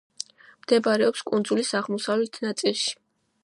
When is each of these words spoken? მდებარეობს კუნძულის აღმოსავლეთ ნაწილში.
მდებარეობს 0.63 1.21
კუნძულის 1.31 1.69
აღმოსავლეთ 1.81 2.43
ნაწილში. 2.49 2.95